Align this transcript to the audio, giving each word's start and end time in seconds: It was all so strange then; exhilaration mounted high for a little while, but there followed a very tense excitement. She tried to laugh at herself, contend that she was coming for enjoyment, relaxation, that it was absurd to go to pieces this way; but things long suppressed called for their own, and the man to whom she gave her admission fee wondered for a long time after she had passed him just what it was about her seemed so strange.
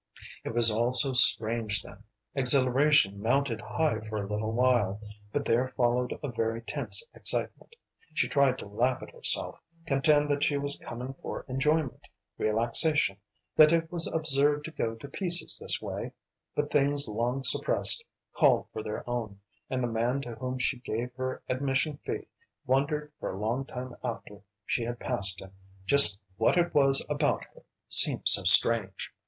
It 0.43 0.55
was 0.55 0.71
all 0.71 0.95
so 0.95 1.13
strange 1.13 1.83
then; 1.83 2.01
exhilaration 2.33 3.21
mounted 3.21 3.61
high 3.61 3.99
for 3.99 4.17
a 4.17 4.25
little 4.25 4.51
while, 4.51 4.99
but 5.31 5.45
there 5.45 5.67
followed 5.77 6.17
a 6.23 6.27
very 6.31 6.63
tense 6.63 7.03
excitement. 7.13 7.75
She 8.15 8.27
tried 8.27 8.57
to 8.57 8.65
laugh 8.67 9.03
at 9.03 9.11
herself, 9.11 9.59
contend 9.85 10.27
that 10.31 10.43
she 10.43 10.57
was 10.57 10.79
coming 10.79 11.13
for 11.21 11.45
enjoyment, 11.47 12.07
relaxation, 12.39 13.17
that 13.55 13.71
it 13.71 13.91
was 13.91 14.07
absurd 14.07 14.63
to 14.63 14.71
go 14.71 14.95
to 14.95 15.07
pieces 15.07 15.59
this 15.61 15.79
way; 15.79 16.13
but 16.55 16.71
things 16.71 17.07
long 17.07 17.43
suppressed 17.43 18.03
called 18.33 18.65
for 18.73 18.81
their 18.81 19.07
own, 19.07 19.39
and 19.69 19.83
the 19.83 19.87
man 19.87 20.19
to 20.21 20.33
whom 20.33 20.57
she 20.57 20.79
gave 20.79 21.13
her 21.13 21.43
admission 21.47 21.97
fee 21.97 22.27
wondered 22.65 23.11
for 23.19 23.29
a 23.33 23.37
long 23.39 23.65
time 23.65 23.95
after 24.03 24.41
she 24.65 24.81
had 24.81 24.99
passed 24.99 25.39
him 25.39 25.51
just 25.85 26.19
what 26.37 26.57
it 26.57 26.73
was 26.73 27.05
about 27.07 27.43
her 27.53 27.61
seemed 27.87 28.27
so 28.27 28.41
strange. 28.43 29.11